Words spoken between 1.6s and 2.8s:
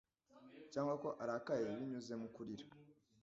binyuze mu kurira,